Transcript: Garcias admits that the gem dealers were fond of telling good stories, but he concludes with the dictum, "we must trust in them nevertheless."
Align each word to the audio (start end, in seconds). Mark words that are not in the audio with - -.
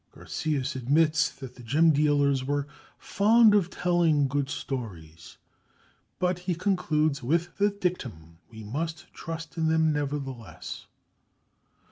Garcias 0.15 0.75
admits 0.75 1.29
that 1.29 1.53
the 1.53 1.61
gem 1.61 1.91
dealers 1.91 2.43
were 2.43 2.65
fond 2.97 3.53
of 3.53 3.69
telling 3.69 4.27
good 4.27 4.49
stories, 4.49 5.37
but 6.17 6.39
he 6.39 6.55
concludes 6.55 7.21
with 7.21 7.55
the 7.57 7.69
dictum, 7.69 8.39
"we 8.49 8.63
must 8.63 9.13
trust 9.13 9.57
in 9.57 9.67
them 9.67 9.93
nevertheless." 9.93 10.87